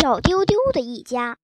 [0.00, 1.36] 小丢丢的一家。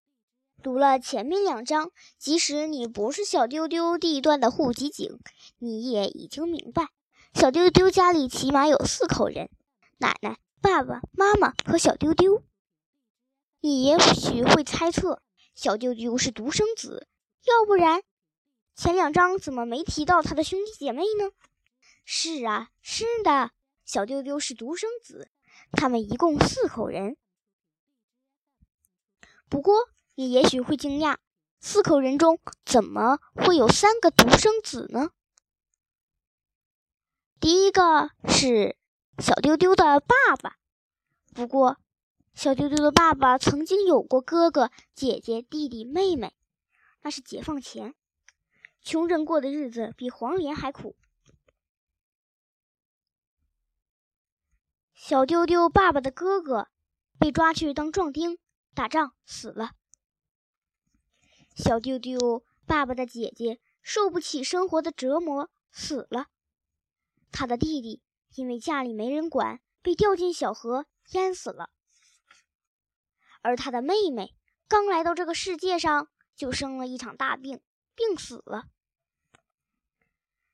[0.62, 5.20] 读了前面两章，即使你不是小丢丢地段的户籍警，
[5.58, 6.88] 你也已经明白，
[7.34, 9.50] 小丢丢家里起码有四口人：
[9.98, 12.42] 奶奶、爸爸妈妈和小丢丢。
[13.60, 15.20] 你也许会猜测，
[15.54, 17.06] 小丢丢是独生子，
[17.44, 18.00] 要不然
[18.74, 21.30] 前两章怎么没提到他的兄弟姐妹呢？
[22.06, 23.50] 是啊，是的，
[23.84, 25.28] 小丢丢是独生子，
[25.72, 27.18] 他们一共四口人。
[29.48, 31.18] 不过，你也许会惊讶，
[31.60, 35.10] 四口人中怎么会有三个独生子呢？
[37.38, 38.76] 第一个是
[39.18, 40.56] 小丢丢的爸爸，
[41.32, 41.78] 不过
[42.34, 46.34] 小丢丢的爸爸曾经有过哥哥、姐姐、弟弟、妹妹，
[47.02, 47.94] 那是解放前，
[48.82, 50.96] 穷人过的日子比黄连还苦。
[54.92, 56.68] 小丢丢爸爸的哥哥
[57.18, 58.38] 被抓去当壮丁。
[58.76, 59.70] 打仗死了，
[61.54, 66.26] 小丢丢爸爸的姐姐受不起生活的折磨死了，
[67.32, 68.02] 他的弟弟
[68.34, 71.70] 因为家里没人管被掉进小河淹死了，
[73.40, 74.34] 而他的妹妹
[74.68, 77.62] 刚来到这个世界上就生了一场大病，
[77.94, 78.66] 病死了。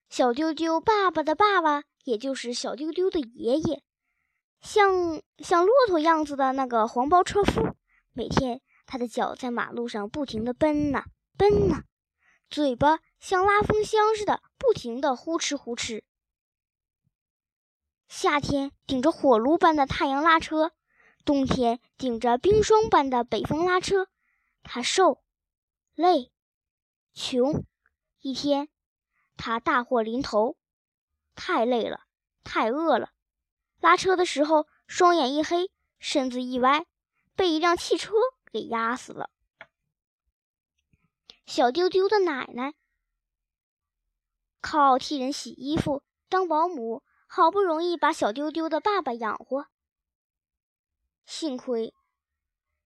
[0.09, 3.83] 小丢丢爸爸的爸爸，也就是小丢丢的爷爷，
[4.61, 7.75] 像像骆驼样子的那个黄包车夫。
[8.15, 11.07] 每天，他的脚在马路上不停地奔呐
[11.39, 11.85] 奔呐，
[12.51, 16.03] 嘴巴像拉风箱似的不停地呼哧呼哧。
[18.09, 20.73] 夏天顶着火炉般的太阳拉车，
[21.25, 24.09] 冬天顶着冰霜般的北风拉车。
[24.63, 25.23] 他瘦、
[25.95, 26.31] 累、
[27.15, 27.65] 穷。
[28.21, 28.69] 一天，
[29.37, 30.57] 他大祸临头，
[31.35, 32.03] 太累了，
[32.45, 33.11] 太饿了。
[33.81, 36.87] 拉车的时候，双眼一黑，身子一歪。
[37.35, 38.13] 被一辆汽车
[38.53, 39.31] 给压死了。
[41.47, 42.75] 小丢丢的奶奶
[44.61, 49.67] 靠替人洗衣服、当保姆，好不容易把小丢丢的爸爸养活。
[51.27, 51.93] 幸亏，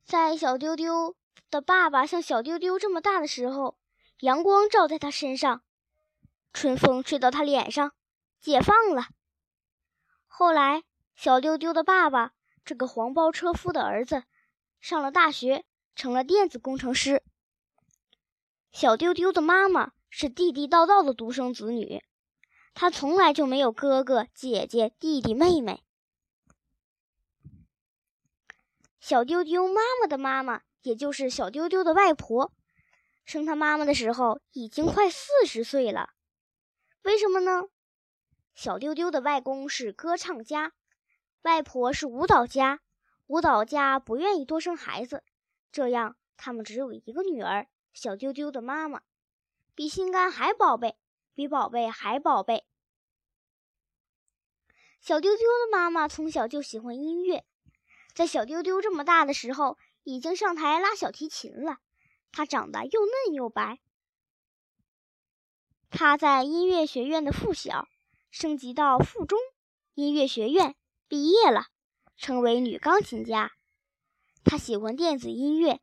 [0.05, 1.17] 在小丢丢
[1.51, 3.79] 的爸爸像小丢丢这么大的时候，
[4.21, 5.63] 阳光照在他身上，
[6.53, 7.93] 春风吹到他脸上，
[8.41, 9.09] 解放了。
[10.27, 12.33] 后来，小丢丢的爸爸
[12.65, 14.25] 这个黄包车夫的儿子。
[14.87, 15.65] 上了大学，
[15.97, 17.25] 成了电子工程师。
[18.71, 22.05] 小丢丢的妈妈是地地道道的独生子女，
[22.73, 25.83] 她从来就没有哥哥、姐姐、弟弟、妹妹。
[29.01, 32.53] 小丢丢妈妈的妈妈，也就是小丢丢的外婆，
[33.25, 36.11] 生他妈妈的时候已经快四十岁了。
[37.03, 37.65] 为什么呢？
[38.55, 40.75] 小丢丢的外公是歌唱家，
[41.43, 42.83] 外婆是舞蹈家。
[43.27, 45.25] 舞蹈家不愿意多生孩子，
[45.73, 49.03] 这样他们只有一个女儿，小丢丢的妈妈，
[49.75, 50.97] 比心肝还宝贝，
[51.35, 52.65] 比宝贝还宝贝。
[55.01, 57.45] 小丢丢的妈妈从小就喜欢音乐，
[58.15, 61.79] 在小丢丢这么大的时候，已经上台拉小提琴了。
[62.31, 63.81] 她长得又嫩又白。
[65.91, 67.89] 她在音乐学院的附小
[68.31, 69.39] 升级到附中
[69.95, 70.77] 音乐学院
[71.09, 71.67] 毕业了。
[72.17, 73.53] 成为女钢琴家，
[74.45, 75.81] 她喜欢电子音乐，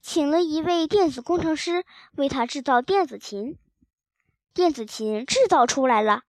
[0.00, 1.84] 请了一位电子工程师
[2.16, 3.58] 为她制造电子琴。
[4.54, 6.24] 电子琴制造出来了，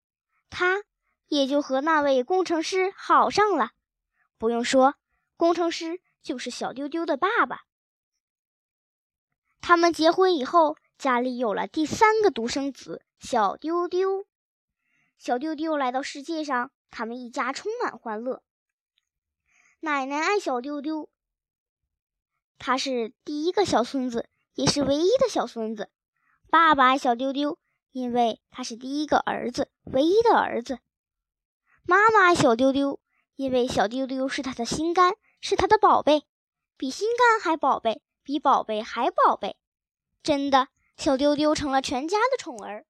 [0.50, 0.84] 她
[1.28, 3.72] 也就和那位工程师好上了。
[4.38, 4.96] 不用说，
[5.36, 7.64] 工程师就是小丢丢的爸爸。
[9.60, 14.26] 他们结婚以后，家里有了第三个独生子小丢丢。
[15.18, 18.44] 小丢丢来到世界上，他们一家充满欢乐。
[19.86, 21.10] 奶奶爱小丢丢，
[22.58, 25.90] 他是第一个小孙子，也是唯一的小孙子。
[26.50, 27.60] 爸爸爱小丢丢，
[27.92, 30.80] 因为他是第一个儿子，唯一的儿子。
[31.84, 33.02] 妈妈爱小丢丢，
[33.36, 36.24] 因为小丢丢是他的心肝，是他的宝贝，
[36.78, 39.58] 比心肝还宝贝，比宝贝还宝贝。
[40.24, 42.86] 真的，小丢丢成了全家的宠儿。